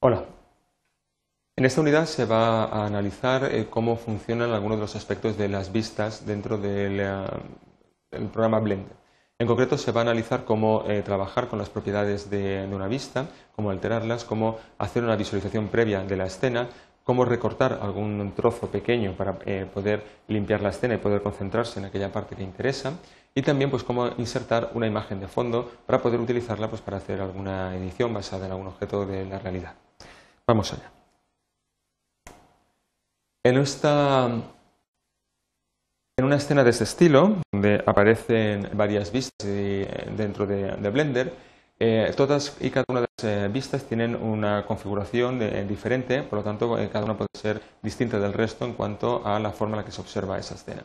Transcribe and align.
Hola. 0.00 0.24
En 1.56 1.64
esta 1.64 1.80
unidad 1.80 2.06
se 2.06 2.24
va 2.24 2.66
a 2.66 2.86
analizar 2.86 3.52
eh, 3.52 3.66
cómo 3.68 3.96
funcionan 3.96 4.52
algunos 4.52 4.78
de 4.78 4.82
los 4.82 4.94
aspectos 4.94 5.36
de 5.36 5.48
las 5.48 5.72
vistas 5.72 6.24
dentro 6.24 6.56
del, 6.56 7.00
eh, 7.00 7.26
programa 8.32 8.60
Blender. 8.60 8.94
En 9.40 9.48
concreto 9.48 9.76
se 9.76 9.90
va 9.90 10.02
a 10.02 10.04
analizar 10.04 10.44
cómo 10.44 10.84
eh, 10.86 11.02
trabajar 11.02 11.48
con 11.48 11.58
las 11.58 11.68
propiedades 11.68 12.30
de, 12.30 12.68
una 12.72 12.86
vista, 12.86 13.26
cómo 13.56 13.70
alterarlas, 13.70 14.24
cómo 14.24 14.58
hacer 14.78 15.02
una 15.02 15.16
visualización 15.16 15.66
previa 15.66 16.04
de 16.04 16.16
la 16.16 16.26
escena, 16.26 16.68
cómo 17.02 17.24
recortar 17.24 17.80
algún 17.82 18.34
trozo 18.36 18.68
pequeño 18.68 19.14
para 19.16 19.36
poder 19.74 20.04
limpiar 20.28 20.60
la 20.60 20.68
escena 20.68 20.94
y 20.94 20.98
poder 20.98 21.22
concentrarse 21.22 21.80
en 21.80 21.86
aquella 21.86 22.12
parte 22.12 22.36
que 22.36 22.44
interesa 22.44 22.92
y 23.34 23.42
también 23.42 23.68
pues 23.68 23.82
cómo 23.82 24.10
insertar 24.18 24.70
una 24.74 24.86
imagen 24.86 25.18
de 25.18 25.26
fondo 25.26 25.68
para 25.86 26.00
poder 26.00 26.20
utilizarla 26.20 26.68
pues, 26.68 26.82
para 26.82 26.98
hacer 26.98 27.20
alguna 27.20 27.74
edición 27.76 28.14
basada 28.14 28.46
en 28.46 28.52
algún 28.52 28.68
objeto 28.68 29.04
de 29.04 29.24
la 29.24 29.40
realidad. 29.40 29.87
Vamos 30.48 30.72
allá. 30.72 30.90
En, 33.44 33.58
una 36.24 36.36
escena 36.36 36.64
de 36.64 36.70
este 36.70 36.84
estilo, 36.84 37.36
donde 37.52 37.82
aparecen 37.84 38.70
varias 38.72 39.12
vistas 39.12 39.46
dentro 39.46 40.46
de, 40.46 40.90
Blender, 40.90 41.34
eh, 41.78 42.14
todas 42.16 42.56
y 42.60 42.70
cada 42.70 42.86
una 42.88 43.02
de 43.02 43.06
las 43.14 43.24
eh, 43.24 43.48
vistas 43.52 43.84
tienen 43.84 44.16
una 44.16 44.64
configuración 44.64 45.38
diferente, 45.68 46.22
por 46.22 46.38
lo 46.38 46.44
tanto, 46.44 46.78
eh, 46.78 46.88
cada 46.90 47.04
una 47.04 47.16
puede 47.16 47.28
ser 47.34 47.60
distinta 47.82 48.18
del 48.18 48.32
resto 48.32 48.64
en 48.64 48.72
cuanto 48.72 49.24
a 49.26 49.38
la 49.38 49.52
forma 49.52 49.74
en 49.74 49.80
la 49.80 49.84
que 49.84 49.92
se 49.92 50.00
observa 50.00 50.38
esa 50.38 50.54
escena. 50.54 50.82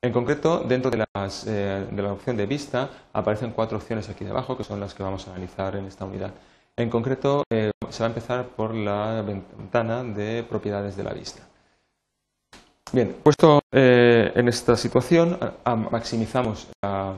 En 0.00 0.12
concreto, 0.12 0.60
dentro 0.60 0.88
de, 0.88 0.98
de 0.98 2.02
la 2.02 2.12
opción 2.12 2.36
de 2.36 2.46
vista, 2.46 2.88
aparecen 3.12 3.50
cuatro 3.50 3.76
opciones 3.76 4.08
aquí 4.08 4.24
debajo, 4.24 4.56
que 4.56 4.62
son 4.62 4.78
las 4.78 4.94
que 4.94 5.02
vamos 5.02 5.26
a 5.26 5.32
analizar 5.32 5.74
en 5.74 5.86
esta 5.86 6.04
unidad. 6.04 6.32
En 6.76 6.88
concreto, 6.88 7.42
se 7.90 8.02
va 8.02 8.06
a 8.06 8.10
empezar 8.10 8.46
por 8.48 8.74
la 8.74 9.22
ventana 9.22 10.02
de 10.04 10.42
propiedades 10.42 10.96
de 10.96 11.04
la 11.04 11.12
vista. 11.12 11.42
Bien, 12.92 13.16
puesto 13.22 13.60
eh, 13.70 14.32
en 14.34 14.48
esta 14.48 14.76
situación, 14.76 15.38
maximizamos 15.90 16.68
la, 16.82 17.14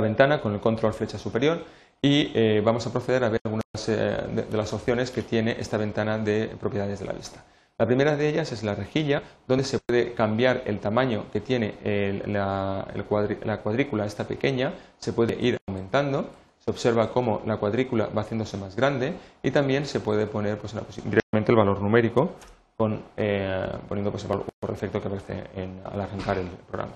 ventana 0.00 0.40
con 0.40 0.52
el 0.52 0.60
control 0.60 0.92
flecha 0.92 1.18
superior 1.18 1.64
y 2.02 2.30
eh, 2.34 2.60
vamos 2.62 2.86
a 2.86 2.92
proceder 2.92 3.24
a 3.24 3.30
ver 3.30 3.40
algunas 3.44 3.64
de, 3.86 4.46
las 4.52 4.72
opciones 4.74 5.10
que 5.10 5.22
tiene 5.22 5.56
esta 5.58 5.78
ventana 5.78 6.18
de 6.18 6.54
propiedades 6.60 7.00
de 7.00 7.06
la 7.06 7.12
vista. 7.12 7.42
La 7.78 7.86
primera 7.86 8.16
de 8.16 8.28
ellas 8.28 8.52
es 8.52 8.62
la 8.62 8.74
rejilla, 8.74 9.22
donde 9.46 9.64
se 9.64 9.78
puede 9.78 10.12
cambiar 10.12 10.62
el 10.66 10.78
tamaño 10.78 11.24
que 11.32 11.40
tiene 11.40 11.74
la, 12.26 12.86
la 13.44 13.58
cuadrícula, 13.58 14.06
esta 14.06 14.24
pequeña, 14.24 14.72
se 14.98 15.12
puede 15.12 15.38
ir 15.40 15.58
aumentando 15.66 16.28
se 16.66 16.72
observa 16.72 17.12
cómo 17.12 17.42
la 17.46 17.58
cuadrícula 17.58 18.08
va 18.08 18.22
haciéndose 18.22 18.56
más 18.56 18.74
grande 18.74 19.14
y 19.40 19.52
también 19.52 19.86
se 19.86 20.00
puede 20.00 20.26
poner 20.26 20.58
pues, 20.58 20.74
directamente 21.04 21.52
el 21.52 21.56
valor 21.56 21.80
numérico 21.80 22.32
con, 22.76 23.04
eh, 23.16 23.70
poniendo 23.88 24.10
pues, 24.10 24.24
el 24.24 24.30
valor 24.30 24.46
por 24.58 24.70
defecto 24.72 25.00
que 25.00 25.06
aparece 25.06 25.44
al 25.84 26.00
arrancar 26.00 26.38
el 26.38 26.48
programa. 26.68 26.90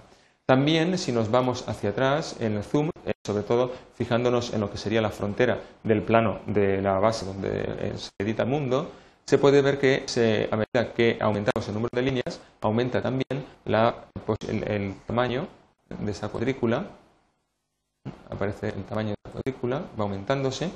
También, 0.44 0.98
si 0.98 1.12
nos 1.12 1.30
vamos 1.30 1.68
hacia 1.68 1.90
atrás 1.90 2.34
en 2.40 2.56
el 2.56 2.64
zoom, 2.64 2.90
eh, 3.06 3.12
sobre 3.24 3.44
todo 3.44 3.70
fijándonos 3.94 4.52
en 4.52 4.60
lo 4.60 4.72
que 4.72 4.76
sería 4.76 5.00
la 5.00 5.10
frontera 5.10 5.60
del 5.84 6.02
plano 6.02 6.40
de 6.46 6.82
la 6.82 6.98
base 6.98 7.24
donde 7.24 7.50
eh, 7.52 7.92
se 7.94 8.10
edita 8.18 8.42
el 8.42 8.48
mundo, 8.48 8.90
se 9.24 9.38
puede 9.38 9.62
ver 9.62 9.78
que 9.78 10.04
a 10.50 10.56
medida 10.56 10.92
que 10.92 11.16
aumentamos 11.20 11.68
el 11.68 11.74
número 11.74 11.90
de 11.94 12.02
líneas, 12.02 12.40
aumenta 12.60 13.00
también 13.00 13.46
pues, 14.26 14.38
el 14.48 14.96
tamaño 15.06 15.46
de 15.88 16.10
esa 16.10 16.28
cuadrícula 16.28 16.86
aparece 18.28 18.68
el 18.68 18.82
tamaño 18.84 19.14
de 19.30 19.38
la 19.38 19.42
cuadrícula, 19.42 19.82
va 19.98 20.04
aumentándose 20.04 20.70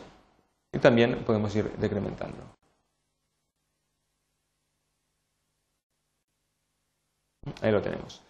y 0.72 0.78
también 0.78 1.22
podemos 1.24 1.54
ir 1.54 1.70
decrementando. 1.72 2.36
Ahí 7.60 7.70
lo 7.70 7.82
tenemos. 7.82 8.20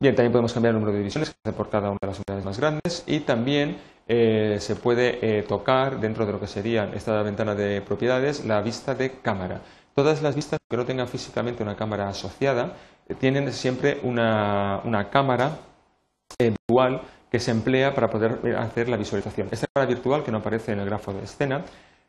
Bien, 0.00 0.14
también 0.14 0.30
podemos 0.30 0.52
cambiar 0.52 0.74
el 0.74 0.80
número 0.80 0.92
de 0.92 0.98
divisiones 0.98 1.34
por 1.56 1.68
cada 1.70 1.90
una 1.90 1.98
de 2.00 2.06
las 2.06 2.18
unidades 2.18 2.44
más 2.44 2.58
grandes 2.58 3.02
y 3.06 3.20
también 3.20 3.78
eh, 4.06 4.58
se 4.60 4.76
puede 4.76 5.38
eh, 5.38 5.42
tocar 5.42 5.98
dentro 6.00 6.24
de 6.24 6.32
lo 6.32 6.40
que 6.40 6.46
sería 6.46 6.90
esta 6.94 7.20
ventana 7.22 7.54
de 7.54 7.82
propiedades 7.82 8.44
la 8.44 8.60
vista 8.62 8.94
de 8.94 9.20
cámara. 9.20 9.60
Todas 9.94 10.22
las 10.22 10.36
vistas 10.36 10.60
que 10.70 10.76
no 10.76 10.86
tengan 10.86 11.08
físicamente 11.08 11.64
una 11.64 11.74
cámara 11.74 12.08
asociada 12.08 12.74
eh, 13.08 13.14
tienen 13.14 13.52
siempre 13.52 13.98
una, 14.04 14.80
una 14.84 15.10
cámara 15.10 15.58
virtual 16.38 17.02
que 17.30 17.40
se 17.40 17.50
emplea 17.50 17.94
para 17.94 18.10
poder 18.10 18.56
hacer 18.56 18.88
la 18.88 18.96
visualización. 18.96 19.48
Esta 19.50 19.66
cámara 19.66 19.88
virtual 19.88 20.24
que 20.24 20.30
no 20.30 20.38
aparece 20.38 20.72
en 20.72 20.80
el 20.80 20.86
grafo 20.86 21.12
de 21.12 21.24
escena 21.24 21.62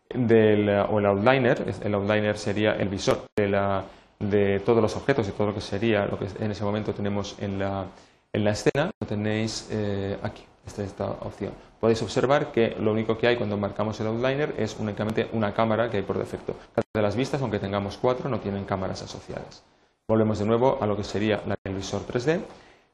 del, 0.09 0.69
o 0.69 0.99
el 0.99 1.05
outliner, 1.05 1.63
el 1.83 1.93
outliner 1.93 2.37
sería 2.37 2.73
el 2.73 2.89
visor 2.89 3.25
de, 3.35 4.59
todos 4.65 4.81
los 4.81 4.95
objetos 4.95 5.27
y 5.27 5.31
todo 5.31 5.47
lo 5.47 5.53
que 5.53 5.61
sería 5.61 6.05
lo 6.05 6.17
que 6.17 6.27
en 6.39 6.51
ese 6.51 6.63
momento 6.63 6.93
tenemos 6.93 7.35
en 7.39 7.59
la, 7.59 7.85
escena, 8.33 8.91
lo 8.99 9.07
tenéis 9.07 9.67
eh, 9.71 10.17
aquí, 10.23 10.43
esta, 10.65 10.83
esta 10.83 11.05
opción. 11.05 11.53
Podéis 11.79 12.01
observar 12.01 12.51
que 12.51 12.75
lo 12.79 12.91
único 12.91 13.17
que 13.17 13.27
hay 13.27 13.37
cuando 13.37 13.55
marcamos 13.57 13.99
el 13.99 14.07
outliner 14.07 14.55
es 14.57 14.75
únicamente 14.79 15.29
una 15.33 15.53
cámara 15.53 15.89
que 15.89 15.97
hay 15.97 16.03
por 16.03 16.17
defecto. 16.17 16.55
Cada 16.73 16.83
de 16.93 17.01
las 17.01 17.15
vistas, 17.15 17.41
aunque 17.41 17.59
tengamos 17.59 17.97
cuatro, 17.97 18.29
no 18.29 18.39
tienen 18.39 18.65
cámaras 18.65 19.01
asociadas. 19.01 19.63
Volvemos 20.07 20.39
de 20.39 20.45
nuevo 20.45 20.77
a 20.81 20.87
lo 20.87 20.97
que 20.97 21.03
sería 21.03 21.41
el 21.63 21.75
visor 21.75 22.01
3D 22.01 22.41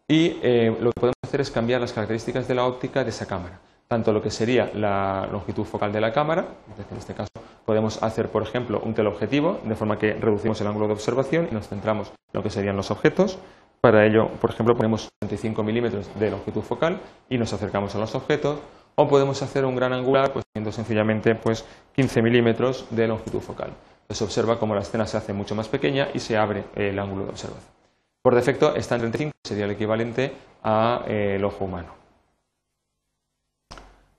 y 0.07 0.37
eh, 0.41 0.75
lo 0.79 0.91
que 0.91 0.99
podemos 0.99 1.15
hacer 1.23 1.41
es 1.41 1.51
cambiar 1.51 1.81
las 1.81 1.93
características 1.93 2.47
de 2.47 2.55
la 2.55 2.65
óptica 2.65 3.03
de 3.03 3.09
esa 3.09 3.25
cámara. 3.25 3.59
Tanto 3.87 4.11
lo 4.11 4.21
que 4.21 4.31
sería 4.31 4.71
la 4.73 5.27
longitud 5.31 5.63
focal 5.63 5.91
de 5.91 6.01
la 6.01 6.11
cámara, 6.11 6.45
en 6.89 6.97
este 6.97 7.13
caso 7.13 7.29
podemos 7.65 8.01
hacer, 8.03 8.29
por 8.29 8.43
ejemplo, 8.43 8.79
un 8.83 8.93
teleobjetivo, 8.93 9.59
de 9.63 9.75
forma 9.75 9.97
que 9.97 10.13
reducimos 10.13 10.61
el 10.61 10.67
ángulo 10.67 10.87
de 10.87 10.93
observación 10.93 11.47
y 11.51 11.53
nos 11.53 11.67
centramos 11.67 12.09
en 12.09 12.13
lo 12.33 12.43
que 12.43 12.49
serían 12.49 12.77
los 12.77 12.91
objetos. 12.91 13.39
Para 13.81 14.05
ello, 14.05 14.29
por 14.39 14.51
ejemplo, 14.51 14.75
ponemos 14.75 15.09
25 15.21 15.63
milímetros 15.63 16.09
de 16.19 16.31
longitud 16.31 16.61
focal 16.61 16.99
y 17.29 17.37
nos 17.37 17.53
acercamos 17.53 17.95
a 17.95 17.99
los 17.99 18.15
objetos. 18.15 18.59
O 18.95 19.07
podemos 19.07 19.41
hacer 19.41 19.65
un 19.65 19.75
gran 19.75 19.93
angular, 19.93 20.31
pues 20.31 20.45
teniendo 20.53 20.71
sencillamente 20.71 21.35
pues, 21.35 21.65
15 21.95 22.21
milímetros 22.21 22.85
de 22.91 23.07
longitud 23.07 23.41
focal. 23.41 23.71
Se 24.09 24.23
observa 24.23 24.57
cómo 24.57 24.75
la 24.75 24.81
escena 24.81 25.05
se 25.05 25.17
hace 25.17 25.33
mucho 25.33 25.55
más 25.55 25.67
pequeña 25.67 26.07
y 26.13 26.19
se 26.19 26.37
abre 26.37 26.63
el 26.75 26.97
ángulo 26.97 27.25
de 27.25 27.31
observación. 27.31 27.84
Por 28.25 28.33
defecto 28.33 28.75
está 28.75 28.95
en 28.95 29.01
35, 29.01 29.33
sería 29.43 29.65
el 29.65 29.71
equivalente 29.71 30.33
al 30.63 31.03
eh, 31.07 31.39
ojo 31.43 31.65
humano. 31.65 31.89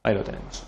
Ahí 0.05 0.15
lo 0.15 0.23
tenemos. 0.23 0.65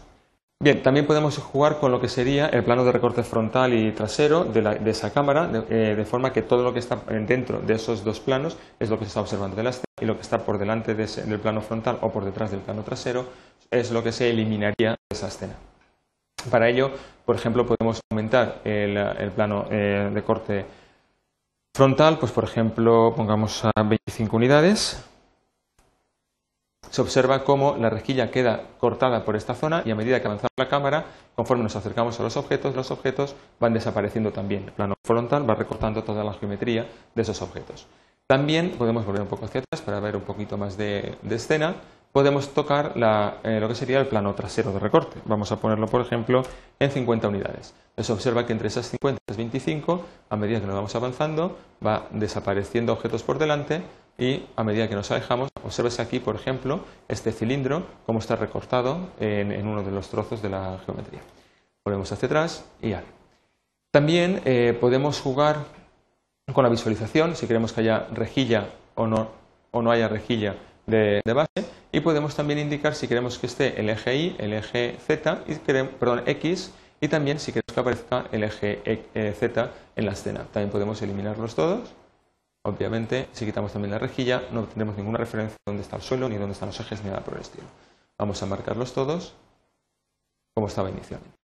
Bien, 0.60 0.82
también 0.82 1.06
podemos 1.06 1.38
jugar 1.38 1.78
con 1.78 1.92
lo 1.92 2.00
que 2.00 2.08
sería 2.08 2.48
el 2.48 2.64
plano 2.64 2.84
de 2.84 2.90
recorte 2.90 3.22
frontal 3.22 3.74
y 3.74 3.92
trasero 3.92 4.44
de, 4.44 4.90
esa 4.90 5.12
cámara, 5.12 5.46
de, 5.46 5.92
eh, 5.92 6.04
forma 6.04 6.32
que 6.32 6.42
todo 6.42 6.64
lo 6.64 6.72
que 6.72 6.80
está 6.80 6.96
dentro 7.06 7.60
de 7.60 7.74
esos 7.74 8.02
dos 8.02 8.18
planos 8.18 8.56
es 8.80 8.90
lo 8.90 8.98
que 8.98 9.04
se 9.04 9.10
está 9.10 9.20
observando 9.20 9.54
de 9.54 9.62
la 9.62 9.70
escena 9.70 9.84
y 10.00 10.04
lo 10.04 10.16
que 10.16 10.22
está 10.22 10.40
por 10.40 10.58
delante 10.58 10.96
del 10.96 11.38
plano 11.38 11.60
frontal 11.60 11.98
o 12.00 12.10
por 12.10 12.24
detrás 12.24 12.50
del 12.50 12.58
plano 12.58 12.82
trasero 12.82 13.24
es 13.70 13.92
lo 13.92 14.02
que 14.02 14.10
se 14.10 14.30
eliminaría 14.30 14.90
de 14.90 15.14
esa 15.14 15.28
escena. 15.28 15.54
Para 16.50 16.68
ello, 16.68 16.90
por 17.24 17.36
ejemplo, 17.36 17.64
podemos 17.64 18.00
aumentar 18.10 18.62
el, 18.64 19.30
plano 19.30 19.66
eh, 19.70 20.10
de 20.12 20.22
corte 20.24 20.66
Frontal, 21.78 22.18
pues 22.18 22.32
por 22.32 22.42
ejemplo, 22.42 23.12
pongamos 23.14 23.64
a 23.64 23.70
25 23.84 24.36
unidades. 24.36 25.00
Se 26.90 27.00
observa 27.00 27.44
cómo 27.44 27.76
la 27.76 27.88
rejilla 27.88 28.32
queda 28.32 28.64
cortada 28.80 29.24
por 29.24 29.36
esta 29.36 29.54
zona 29.54 29.82
y 29.84 29.92
a 29.92 29.94
medida 29.94 30.20
que 30.20 30.26
avanzamos 30.26 30.50
la 30.56 30.68
cámara, 30.68 31.04
conforme 31.36 31.62
nos 31.62 31.76
acercamos 31.76 32.18
a 32.18 32.24
los 32.24 32.36
objetos, 32.36 32.74
los 32.74 32.90
objetos 32.90 33.36
van 33.60 33.74
desapareciendo 33.74 34.32
también. 34.32 34.64
El 34.64 34.72
plano 34.72 34.96
frontal 35.04 35.48
va 35.48 35.54
recortando 35.54 36.02
toda 36.02 36.24
la 36.24 36.32
geometría 36.32 36.84
de 37.14 37.22
esos 37.22 37.40
objetos. 37.42 37.86
También 38.26 38.72
podemos 38.72 39.06
volver 39.06 39.22
un 39.22 39.28
poco 39.28 39.44
hacia 39.44 39.60
atrás 39.60 39.80
para 39.80 40.00
ver 40.00 40.16
un 40.16 40.22
poquito 40.22 40.58
más 40.58 40.76
de, 40.76 41.16
escena. 41.30 41.76
Podemos 42.12 42.54
tocar 42.54 42.94
eh, 43.44 43.58
lo 43.60 43.68
que 43.68 43.74
sería 43.74 44.00
el 44.00 44.06
plano 44.06 44.34
trasero 44.34 44.72
de 44.72 44.78
recorte. 44.78 45.20
Vamos 45.24 45.52
a 45.52 45.56
ponerlo, 45.56 45.86
por 45.86 46.00
ejemplo, 46.00 46.42
en 46.78 46.90
50 46.90 47.28
unidades. 47.28 47.74
Se 47.96 48.12
observa 48.12 48.46
que 48.46 48.52
entre 48.52 48.68
esas 48.68 48.86
50 48.86 49.18
y 49.20 49.30
las 49.30 49.36
25, 49.36 50.04
a 50.30 50.36
medida 50.36 50.60
que 50.60 50.66
nos 50.66 50.74
vamos 50.74 50.94
avanzando, 50.94 51.58
va 51.84 52.06
desapareciendo 52.10 52.92
objetos 52.92 53.22
por 53.22 53.38
delante 53.38 53.82
y 54.16 54.46
a 54.56 54.64
medida 54.64 54.88
que 54.88 54.96
nos 54.96 55.10
alejamos, 55.10 55.50
observese 55.62 56.02
aquí, 56.02 56.18
por 56.18 56.34
ejemplo, 56.34 56.80
este 57.06 57.30
cilindro, 57.30 57.84
cómo 58.04 58.18
está 58.18 58.34
recortado 58.34 58.98
en, 59.20 59.66
uno 59.66 59.82
de 59.84 59.92
los 59.92 60.08
trozos 60.08 60.42
de 60.42 60.48
la 60.48 60.78
geometría. 60.84 61.20
Volvemos 61.84 62.10
hacia 62.10 62.26
atrás 62.26 62.64
y 62.82 62.90
ya. 62.90 63.04
También 63.92 64.42
eh, 64.44 64.76
podemos 64.78 65.20
jugar 65.20 65.64
con 66.52 66.64
la 66.64 66.70
visualización, 66.70 67.36
si 67.36 67.46
queremos 67.46 67.72
que 67.72 67.82
haya 67.82 68.06
rejilla 68.12 68.70
o 68.96 69.06
no, 69.06 69.28
o 69.70 69.82
no 69.82 69.90
haya 69.90 70.08
rejilla 70.08 70.56
de, 70.86 71.22
base, 71.32 71.64
y 71.92 72.00
podemos 72.00 72.34
también 72.34 72.58
indicar 72.58 72.94
si 72.94 73.08
queremos 73.08 73.38
que 73.38 73.46
esté 73.46 73.80
el 73.80 73.88
eje 73.88 74.16
Y, 74.16 74.36
el 74.38 74.52
eje 74.52 74.96
Z, 75.06 75.44
perdón, 75.98 76.22
X, 76.26 76.72
y 77.00 77.08
también 77.08 77.38
si 77.38 77.52
queremos 77.52 77.72
que 77.72 77.80
aparezca 77.80 78.26
el 78.32 78.44
eje 78.44 78.80
e, 79.14 79.32
Z 79.32 79.70
en 79.96 80.06
la 80.06 80.12
escena. 80.12 80.44
También 80.52 80.70
podemos 80.70 81.00
eliminarlos 81.00 81.54
todos. 81.54 81.88
Obviamente, 82.62 83.28
si 83.32 83.46
quitamos 83.46 83.72
también 83.72 83.92
la 83.92 83.98
rejilla, 83.98 84.42
no 84.52 84.64
tendremos 84.64 84.96
ninguna 84.96 85.18
referencia 85.18 85.54
de 85.54 85.70
dónde 85.70 85.82
está 85.82 85.96
el 85.96 86.02
suelo, 86.02 86.28
ni 86.28 86.36
dónde 86.36 86.52
están 86.52 86.68
los 86.68 86.80
ejes, 86.80 87.02
ni 87.02 87.08
nada 87.08 87.22
por 87.22 87.34
el 87.34 87.40
estilo. 87.40 87.66
Vamos 88.18 88.42
a 88.42 88.46
marcarlos 88.46 88.92
todos 88.92 89.34
como 90.54 90.66
estaba 90.66 90.90
inicialmente. 90.90 91.38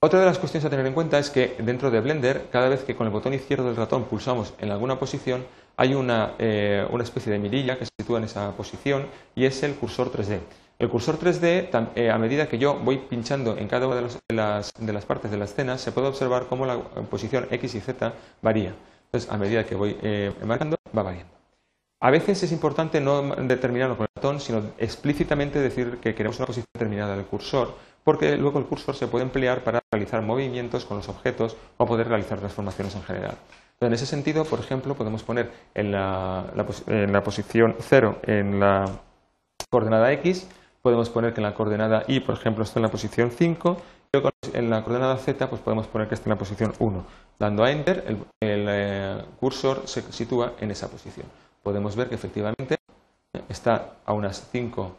Otra 0.00 0.20
de 0.20 0.26
las 0.26 0.38
cuestiones 0.38 0.64
a 0.64 0.70
tener 0.70 0.86
en 0.86 0.94
cuenta 0.94 1.18
es 1.18 1.28
que 1.28 1.56
dentro 1.58 1.90
de 1.90 2.00
Blender, 2.00 2.48
cada 2.52 2.68
vez 2.68 2.84
que 2.84 2.94
con 2.94 3.08
el 3.08 3.12
botón 3.12 3.34
izquierdo 3.34 3.66
del 3.66 3.74
ratón 3.74 4.04
pulsamos 4.04 4.54
en 4.60 4.70
alguna 4.70 5.00
posición, 5.00 5.44
hay 5.78 5.94
una, 5.94 6.34
eh, 6.40 6.86
especie 7.00 7.32
de 7.32 7.38
mirilla 7.38 7.78
que 7.78 7.86
se 7.86 7.92
sitúa 8.00 8.18
en 8.18 8.24
esa 8.24 8.50
posición 8.56 9.06
y 9.36 9.44
es 9.44 9.62
el 9.62 9.76
cursor 9.76 10.10
3D. 10.10 10.40
El 10.80 10.88
cursor 10.88 11.18
3D, 11.18 11.70
eh, 11.94 12.10
a 12.10 12.18
medida 12.18 12.48
que 12.48 12.58
yo 12.58 12.74
voy 12.74 12.98
pinchando 12.98 13.56
en 13.56 13.68
cada 13.68 13.86
una 13.86 13.96
de, 13.96 14.02
las, 14.02 14.72
de, 14.76 14.92
las, 14.92 15.04
partes 15.04 15.30
de 15.30 15.38
la 15.38 15.44
escena, 15.44 15.78
se 15.78 15.92
puede 15.92 16.08
observar 16.08 16.46
cómo 16.48 16.66
la 16.66 16.78
posición 17.08 17.46
X 17.50 17.76
y 17.76 17.80
Z 17.80 18.12
varía. 18.42 18.74
Entonces, 19.06 19.30
a 19.30 19.38
medida 19.38 19.64
que 19.64 19.76
voy 19.76 19.96
eh, 20.02 20.32
marcando, 20.44 20.76
va 20.96 21.02
variando. 21.04 21.32
A 22.00 22.10
veces 22.10 22.42
es 22.42 22.50
importante 22.50 23.00
no 23.00 23.36
determinarlo 23.36 23.96
con 23.96 24.04
el 24.04 24.10
ratón, 24.16 24.40
sino 24.40 24.62
explícitamente 24.78 25.60
decir 25.60 25.98
que 26.00 26.14
queremos 26.14 26.38
una 26.38 26.46
posición 26.46 26.70
determinada 26.74 27.16
del 27.16 27.26
cursor, 27.26 27.74
porque 28.02 28.36
luego 28.36 28.58
el 28.58 28.66
cursor 28.66 28.96
se 28.96 29.06
puede 29.06 29.24
emplear 29.24 29.62
para 29.62 29.80
realizar 29.92 30.22
movimientos 30.22 30.84
con 30.84 30.96
los 30.96 31.08
objetos 31.08 31.56
o 31.76 31.86
poder 31.86 32.08
realizar 32.08 32.38
transformaciones 32.38 32.94
en 32.96 33.02
general. 33.02 33.36
En 33.80 33.92
ese 33.92 34.06
sentido, 34.06 34.44
por 34.44 34.60
ejemplo, 34.60 34.94
podemos 34.94 35.22
poner 35.22 35.50
en 35.74 35.92
la, 35.92 36.52
posición 37.24 37.76
0 37.80 38.18
en 38.22 38.60
la 38.60 38.84
coordenada 39.70 40.12
X, 40.12 40.48
podemos 40.82 41.10
poner 41.10 41.32
que 41.34 41.40
en 41.40 41.44
la 41.44 41.54
coordenada 41.54 42.04
Y, 42.08 42.20
por 42.20 42.34
ejemplo, 42.34 42.64
está 42.64 42.78
en 42.78 42.84
la 42.84 42.90
posición 42.90 43.30
5, 43.30 43.80
y 44.12 44.56
en 44.56 44.70
la 44.70 44.82
coordenada 44.82 45.16
Z 45.18 45.50
pues 45.50 45.60
podemos 45.60 45.86
poner 45.86 46.08
que 46.08 46.14
está 46.14 46.28
en 46.28 46.30
la 46.30 46.38
posición 46.38 46.72
1. 46.78 47.04
Dando 47.38 47.62
a 47.62 47.70
Enter, 47.70 48.04
el, 48.40 48.66
eh, 48.68 49.22
cursor 49.38 49.82
se 49.86 50.00
sitúa 50.12 50.54
en 50.60 50.70
esa 50.70 50.88
posición 50.88 51.26
podemos 51.68 51.96
ver 51.96 52.08
que 52.08 52.14
efectivamente 52.14 52.78
está 53.48 53.96
a 54.06 54.14
unas 54.14 54.48
5 54.52 54.96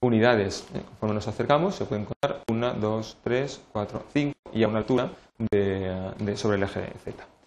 unidades. 0.00 0.66
Eh, 0.74 0.80
conforme 0.80 1.14
nos 1.14 1.28
acercamos, 1.28 1.74
se 1.74 1.84
pueden 1.84 2.06
contar 2.06 2.42
1, 2.48 2.74
2, 2.74 3.16
3, 3.22 3.60
4, 3.72 4.02
5 4.10 4.34
y 4.54 4.62
a 4.62 4.68
una 4.68 4.78
altura 4.78 5.10
sobre 6.36 6.56
el 6.56 6.62
eje 6.62 6.90
Z. 7.04 7.37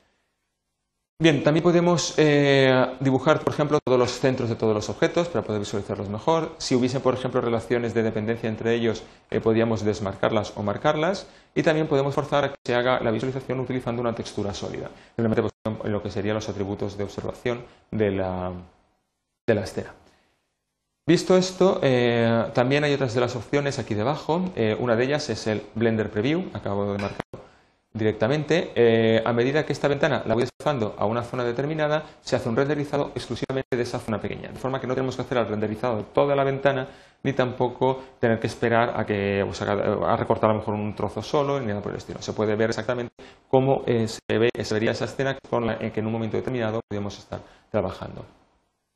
Bien, 1.21 1.44
también 1.44 1.62
podemos 1.62 2.15
eh, 2.18 2.95
dibujar, 3.00 3.41
por 3.41 3.53
ejemplo, 3.53 3.79
todos 3.85 4.00
los 4.00 4.09
centros 4.09 4.50
de 4.50 4.56
todos 4.56 4.73
los 4.73 4.89
objetos 4.89 5.27
para 5.27 5.45
poder 5.45 5.59
visualizarlos 5.59 6.09
mejor. 6.09 6.56
Si 6.57 6.73
hubiese, 6.73 7.00
por 7.00 7.13
ejemplo, 7.13 7.41
relaciones 7.41 7.94
de 7.94 8.01
dependencia 8.01 8.50
entre 8.50 8.73
ellos, 8.73 9.03
eh, 9.29 9.39
podríamos 9.39 9.85
desmarcarlas 9.85 10.53
o 10.56 10.63
marcarlas. 10.63 11.27
Y 11.53 11.62
también 11.62 11.85
podemos 11.85 12.15
forzar 12.15 12.45
a 12.45 12.50
que 12.50 12.56
se 12.65 12.73
haga 12.73 13.00
la 13.01 13.12
visualización 13.12 13.59
utilizando 13.59 14.01
una 14.01 14.15
textura 14.15 14.51
sólida, 14.56 14.89
simplemente 15.15 15.44
pues, 15.44 15.91
lo 15.91 16.01
que 16.01 16.09
serían 16.09 16.33
los 16.33 16.50
atributos 16.50 16.97
de 16.97 17.03
observación 17.03 17.65
de 17.91 18.09
la, 18.09 18.51
de 19.45 19.62
escena. 19.62 19.94
Visto 21.06 21.38
esto, 21.38 21.79
eh, 21.83 22.45
también 22.56 22.83
hay 22.83 22.95
otras 22.95 23.13
de 23.13 23.21
las 23.21 23.35
opciones 23.35 23.77
aquí 23.77 23.94
debajo. 23.94 24.44
una 24.79 24.95
de 24.95 25.03
ellas 25.03 25.29
es 25.29 25.45
el 25.45 25.62
Blender 25.75 26.09
Preview, 26.09 26.50
acabo 26.56 26.94
de 26.94 26.97
marcar 26.97 27.40
directamente, 27.93 28.71
eh, 28.75 29.21
a 29.25 29.33
medida 29.33 29.65
que 29.65 29.73
esta 29.73 29.88
ventana 29.88 30.23
la 30.25 30.33
voy 30.33 30.43
desplazando 30.43 30.95
a 30.97 31.05
una 31.05 31.23
zona 31.23 31.43
determinada, 31.43 32.03
se 32.21 32.35
hace 32.35 32.47
un 32.47 32.55
renderizado 32.55 33.11
exclusivamente 33.15 33.75
de 33.75 33.83
esa 33.83 33.99
zona 33.99 34.19
pequeña, 34.19 34.49
de 34.49 34.59
forma 34.59 34.79
que 34.79 34.88
no 34.88 34.93
tenemos 34.93 35.15
que 35.15 35.23
hacer 35.23 35.38
el 35.38 35.47
renderizado 35.47 35.97
de 35.97 36.03
toda 36.03 36.35
la 36.35 36.43
ventana, 36.43 36.88
ni 37.23 37.33
tampoco 37.33 38.01
tener 38.19 38.39
que 38.39 38.47
esperar 38.47 38.93
a 38.95 39.05
que 39.05 39.41
a 39.41 40.15
recortar 40.15 40.49
a 40.49 40.53
lo 40.53 40.59
mejor 40.59 40.73
un 40.73 40.95
trozo 40.95 41.21
solo, 41.21 41.59
ni 41.59 41.67
nada 41.67 41.81
por 41.81 41.91
el 41.91 41.97
estilo. 41.97 42.21
Se 42.21 42.33
puede 42.33 42.55
ver 42.55 42.69
exactamente 42.69 43.13
cómo 43.47 43.83
eh, 43.85 44.07
se, 44.07 44.37
ve, 44.37 44.49
se 44.63 44.73
vería 44.73 44.91
esa 44.91 45.05
escena 45.05 45.37
con 45.49 45.67
la 45.67 45.73
en 45.75 45.91
que 45.91 45.99
en 45.99 46.07
un 46.07 46.13
momento 46.13 46.37
determinado 46.37 46.81
podemos 46.87 47.17
estar 47.19 47.41
trabajando. 47.69 48.25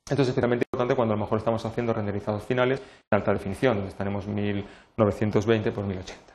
Esto 0.10 0.22
es 0.22 0.30
especialmente 0.30 0.66
importante 0.68 0.96
cuando 0.96 1.16
a 1.16 1.18
lo 1.18 1.24
mejor 1.24 1.40
estamos 1.40 1.66
haciendo 1.66 1.92
renderizados 1.92 2.44
finales 2.44 2.80
en 2.80 3.18
alta 3.18 3.34
definición, 3.34 3.78
donde 3.78 3.90
estaremos 3.90 4.28
1920 4.28 5.72
por 5.72 5.84
1080. 5.84 6.35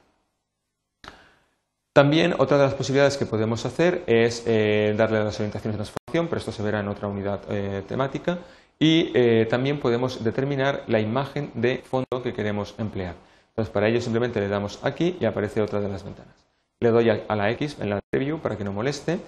También 1.92 2.34
otra 2.38 2.56
de 2.56 2.64
las 2.64 2.74
posibilidades 2.74 3.16
que 3.16 3.26
podemos 3.26 3.66
hacer 3.66 4.04
es 4.06 4.44
eh, 4.46 4.94
darle 4.96 5.24
las 5.24 5.34
orientaciones 5.40 5.76
de 5.76 5.84
transformación, 5.84 6.28
pero 6.28 6.38
esto 6.38 6.52
se 6.52 6.62
verá 6.62 6.80
en 6.80 6.88
otra 6.88 7.08
unidad 7.08 7.40
eh, 7.50 7.82
temática. 7.88 8.38
Y 8.78 9.10
eh, 9.12 9.46
también 9.50 9.80
podemos 9.80 10.22
determinar 10.22 10.84
la 10.86 11.00
imagen 11.00 11.50
de 11.54 11.78
fondo 11.78 12.22
que 12.22 12.32
queremos 12.32 12.76
emplear. 12.78 13.16
Entonces, 13.48 13.72
para 13.72 13.88
ello 13.88 14.00
simplemente 14.00 14.40
le 14.40 14.48
damos 14.48 14.78
aquí 14.84 15.16
y 15.20 15.24
aparece 15.24 15.60
otra 15.60 15.80
de 15.80 15.88
las 15.88 16.04
ventanas. 16.04 16.34
Le 16.78 16.90
doy 16.90 17.10
a, 17.10 17.36
la 17.36 17.50
X 17.50 17.76
en 17.80 17.90
la 17.90 18.00
preview 18.08 18.38
para 18.38 18.56
que 18.56 18.64
no 18.64 18.72
moleste. 18.72 19.18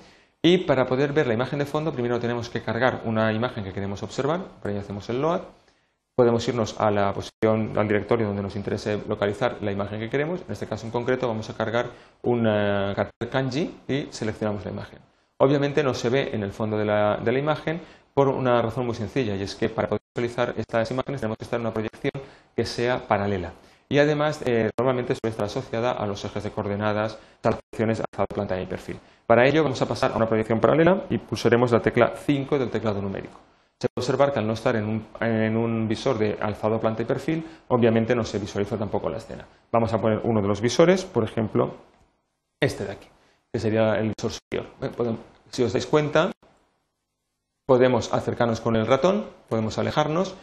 Y 0.40 0.58
para 0.58 0.86
poder 0.86 1.12
ver 1.12 1.26
la 1.26 1.34
imagen 1.34 1.58
de 1.58 1.66
fondo, 1.66 1.92
primero 1.92 2.20
tenemos 2.20 2.48
que 2.48 2.62
cargar 2.62 3.02
una 3.04 3.32
imagen 3.32 3.64
que 3.64 3.72
queremos 3.72 4.02
observar. 4.04 4.40
Para 4.62 4.72
ello 4.72 4.80
hacemos 4.80 5.08
el 5.10 5.20
load 5.20 5.42
podemos 6.22 6.46
irnos 6.46 6.80
a 6.80 6.88
la 6.92 7.12
posición, 7.12 7.76
al 7.76 7.88
directorio 7.88 8.28
donde 8.28 8.42
nos 8.42 8.54
interese 8.54 8.96
localizar 9.08 9.56
la 9.60 9.72
imagen 9.72 9.98
que 9.98 10.08
queremos. 10.08 10.40
En 10.46 10.52
este 10.52 10.68
caso 10.68 10.86
en 10.86 10.92
concreto 10.92 11.26
vamos 11.26 11.50
a 11.50 11.54
cargar 11.54 11.86
un 12.22 12.44
cartel 12.44 13.28
kanji 13.28 13.74
y 13.88 14.06
seleccionamos 14.10 14.64
la 14.64 14.70
imagen. 14.70 15.00
Obviamente 15.38 15.82
no 15.82 15.94
se 15.94 16.10
ve 16.10 16.30
en 16.32 16.44
el 16.44 16.52
fondo 16.52 16.78
de 16.78 16.84
la, 16.84 17.18
imagen 17.36 17.80
por 18.14 18.28
una 18.28 18.62
razón 18.62 18.86
muy 18.86 18.94
sencilla 18.94 19.34
y 19.34 19.42
es 19.42 19.56
que 19.56 19.68
para 19.68 19.88
poder 19.88 20.00
visualizar 20.14 20.54
estas 20.56 20.92
imágenes 20.92 21.20
tenemos 21.20 21.38
que 21.38 21.44
estar 21.44 21.58
en 21.58 21.66
una 21.66 21.74
proyección 21.74 22.12
que 22.54 22.64
sea 22.66 23.00
paralela. 23.08 23.50
Y 23.88 23.98
además, 23.98 24.42
eh, 24.44 24.70
normalmente 24.78 25.16
suele 25.16 25.32
estar 25.32 25.46
asociada 25.46 25.90
a 25.90 26.06
los 26.06 26.24
ejes 26.24 26.44
de 26.44 26.52
coordenadas, 26.52 27.18
proyecciones 27.40 28.00
alzado, 28.00 28.26
planta 28.32 28.60
y 28.60 28.66
perfil. 28.66 29.00
Para 29.26 29.44
ello 29.44 29.64
vamos 29.64 29.82
a 29.82 29.88
pasar 29.88 30.12
a 30.12 30.16
una 30.16 30.28
proyección 30.28 30.60
paralela 30.60 31.02
y 31.10 31.18
pulsaremos 31.18 31.72
la 31.72 31.82
tecla 31.82 32.12
5 32.14 32.60
del 32.60 32.70
teclado 32.70 33.02
numérico. 33.02 33.51
Se 33.82 33.88
puede 33.88 34.04
observar 34.04 34.32
que 34.32 34.38
al 34.38 34.46
no 34.46 34.52
estar 34.52 34.76
en 34.76 35.56
un, 35.56 35.88
visor 35.88 36.16
de 36.16 36.38
alzado, 36.40 36.78
planta 36.78 37.02
y 37.02 37.04
perfil, 37.04 37.44
obviamente 37.66 38.14
no 38.14 38.24
se 38.24 38.38
visualiza 38.38 38.78
tampoco 38.78 39.10
la 39.10 39.16
escena. 39.16 39.44
Vamos 39.72 39.92
a 39.92 40.00
poner 40.00 40.20
uno 40.22 40.40
de 40.40 40.46
los 40.46 40.60
visores, 40.60 41.04
por 41.04 41.24
ejemplo, 41.24 41.78
este 42.60 42.84
de 42.84 42.92
aquí, 42.92 43.08
que 43.52 43.58
sería 43.58 43.98
el 43.98 44.12
visor 44.16 44.30
superior. 44.30 44.68
Si 45.50 45.64
os 45.64 45.72
dais 45.72 45.86
cuenta, 45.86 46.30
podemos 47.66 48.14
acercarnos 48.14 48.60
con 48.60 48.76
el 48.76 48.86
ratón, 48.86 49.26
podemos 49.48 49.76
alejarnos 49.78 50.36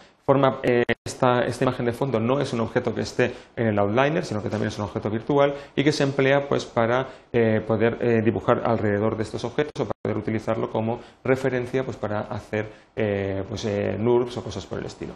Eh, 0.63 0.83
esta, 1.03 1.43
imagen 1.61 1.85
de 1.87 1.91
fondo 1.91 2.19
no 2.19 2.39
es 2.39 2.53
un 2.53 2.59
objeto 2.59 2.93
que 2.93 3.01
esté 3.01 3.33
en 3.55 3.67
el 3.67 3.79
outliner, 3.79 4.23
sino 4.23 4.43
que 4.43 4.49
también 4.49 4.67
es 4.67 4.77
un 4.77 4.85
objeto 4.85 5.09
virtual 5.09 5.55
y 5.75 5.83
que 5.83 5.91
se 5.91 6.03
emplea 6.03 6.47
pues, 6.47 6.65
para 6.65 7.07
eh, 7.33 7.61
poder 7.65 7.97
eh, 7.99 8.21
dibujar 8.23 8.61
alrededor 8.63 9.17
de 9.17 9.23
estos 9.23 9.43
objetos 9.43 9.71
o 9.79 9.85
para 9.85 9.99
poder 10.03 10.17
utilizarlo 10.17 10.69
como 10.69 10.99
referencia 11.23 11.83
pues, 11.83 11.97
para 11.97 12.21
hacer 12.21 12.67
pues, 12.93 13.65
NURBS 13.97 14.37
o 14.37 14.43
cosas 14.43 14.65
por 14.65 14.77
el 14.79 14.85
estilo. 14.85 15.13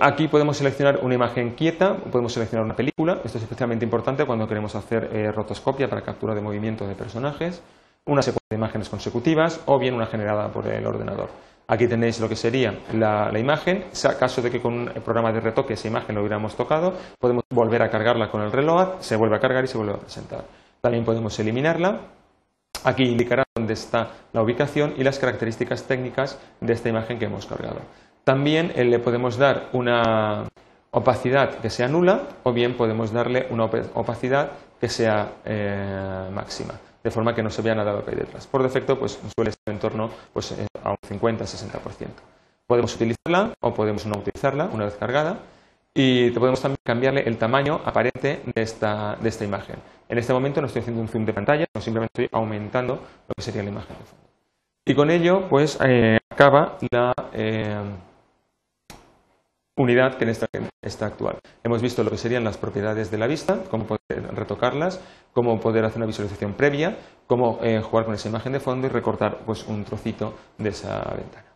aquí 0.00 0.28
podemos 0.28 0.56
seleccionar 0.56 1.00
una 1.02 1.14
imagen 1.14 1.54
quieta, 1.54 1.96
podemos 1.96 2.32
seleccionar 2.32 2.64
una 2.64 2.76
película, 2.76 3.20
esto 3.24 3.38
es 3.38 3.44
especialmente 3.44 3.84
importante 3.84 4.24
cuando 4.26 4.46
queremos 4.46 4.74
hacer 4.76 5.34
rotoscopia 5.34 5.88
para 5.88 6.02
captura 6.02 6.34
de 6.34 6.40
movimiento 6.40 6.86
de 6.86 6.94
personajes, 6.94 7.62
una 8.06 8.22
secuencia 8.22 8.46
de 8.50 8.56
imágenes 8.56 8.88
consecutivas 8.88 9.60
o 9.66 9.78
bien 9.78 9.94
una 9.94 10.06
generada 10.06 10.48
por 10.48 10.68
el 10.68 10.86
ordenador. 10.86 11.30
Aquí 11.66 11.88
tenéis 11.88 12.20
lo 12.20 12.28
que 12.28 12.36
sería 12.36 12.78
la, 12.92 13.30
imagen. 13.38 13.84
En 13.84 14.14
caso 14.18 14.42
de 14.42 14.50
que 14.50 14.60
con 14.60 14.74
un 14.74 14.86
programa 15.02 15.32
de 15.32 15.40
retoque 15.40 15.74
esa 15.74 15.88
imagen 15.88 16.14
lo 16.14 16.20
hubiéramos 16.20 16.54
tocado, 16.56 16.92
podemos 17.18 17.44
volver 17.50 17.82
a 17.82 17.90
cargarla 17.90 18.30
con 18.30 18.42
el 18.42 18.52
reload, 18.52 19.00
se 19.00 19.16
vuelve 19.16 19.36
a 19.36 19.40
cargar 19.40 19.64
y 19.64 19.68
se 19.68 19.78
vuelve 19.78 19.94
a 19.94 19.98
presentar. 19.98 20.44
También 20.82 21.04
podemos 21.04 21.38
eliminarla. 21.38 22.00
Aquí 22.84 23.04
indicará 23.04 23.44
dónde 23.54 23.72
está 23.72 24.10
la 24.34 24.42
ubicación 24.42 24.92
y 24.98 25.04
las 25.04 25.18
características 25.18 25.84
técnicas 25.84 26.38
de 26.60 26.72
esta 26.74 26.90
imagen 26.90 27.18
que 27.18 27.24
hemos 27.24 27.46
cargado. 27.46 27.80
También 28.24 28.72
eh, 28.74 28.84
le 28.84 28.98
podemos 28.98 29.38
dar 29.38 29.70
una 29.72 30.44
opacidad 30.90 31.60
que 31.60 31.70
sea 31.70 31.88
nula 31.88 32.28
o 32.42 32.52
bien 32.52 32.76
podemos 32.76 33.10
darle 33.10 33.46
una 33.50 33.64
opacidad 33.64 34.50
que 34.78 34.88
sea 34.90 35.32
eh, 35.46 36.28
máxima 36.30 36.74
de 37.04 37.10
forma 37.10 37.34
que 37.34 37.42
no 37.42 37.50
se 37.50 37.60
vea 37.60 37.74
nada 37.74 37.92
lo 37.92 38.04
que 38.04 38.12
hay 38.12 38.16
detrás. 38.16 38.46
Por 38.46 38.62
defecto, 38.62 38.98
pues 38.98 39.20
suele 39.36 39.50
estar 39.50 39.72
en 39.72 39.78
torno 39.78 40.10
pues, 40.32 40.52
eh, 40.52 40.66
a 40.82 40.90
un 40.90 40.96
50-60%. 40.96 42.08
Podemos 42.66 42.94
utilizarla 42.94 43.52
o 43.60 43.74
podemos 43.74 44.06
no 44.06 44.18
utilizarla 44.18 44.70
una 44.72 44.86
vez 44.86 44.94
cargada 44.94 45.38
y 45.94 46.30
podemos 46.30 46.60
también 46.62 46.78
cambiarle 46.82 47.20
el 47.20 47.36
tamaño 47.36 47.80
aparente 47.84 48.42
de 48.54 48.62
esta, 48.62 49.16
de 49.20 49.28
esta 49.28 49.44
imagen. 49.44 49.76
En 50.08 50.16
este 50.16 50.32
momento 50.32 50.62
no 50.62 50.66
estoy 50.66 50.80
haciendo 50.80 51.02
un 51.02 51.08
zoom 51.08 51.26
de 51.26 51.34
pantalla, 51.34 51.66
sino 51.72 51.82
simplemente 51.82 52.22
estoy 52.22 52.38
aumentando 52.38 52.94
lo 52.94 53.34
que 53.36 53.42
sería 53.42 53.62
la 53.62 53.68
imagen 53.68 53.96
de 53.98 54.04
fondo. 54.04 54.24
Y 54.86 54.94
con 54.94 55.10
ello, 55.10 55.48
pues 55.48 55.78
eh, 55.84 56.18
acaba 56.30 56.78
la, 56.90 57.14
eh, 57.32 57.76
unidad 59.76 60.16
que 60.16 60.24
en 60.24 60.70
esta 60.82 61.06
actual. 61.06 61.38
Hemos 61.62 61.82
visto 61.82 62.04
lo 62.04 62.10
que 62.10 62.18
serían 62.18 62.44
las 62.44 62.56
propiedades 62.56 63.10
de 63.10 63.18
la 63.18 63.26
vista, 63.26 63.64
cómo 63.70 63.84
poder 63.84 64.34
retocarlas, 64.34 65.00
cómo 65.32 65.60
poder 65.60 65.84
hacer 65.84 65.98
una 65.98 66.06
visualización 66.06 66.54
previa, 66.54 66.96
cómo 67.26 67.58
eh, 67.62 67.80
jugar 67.82 68.04
con 68.04 68.14
esa 68.14 68.28
imagen 68.28 68.52
de 68.52 68.60
fondo 68.60 68.86
y 68.86 68.90
recortar 68.90 69.38
pues, 69.44 69.64
un 69.66 69.84
trocito 69.84 70.34
de 70.58 70.68
esa 70.68 70.98
ventana. 71.16 71.53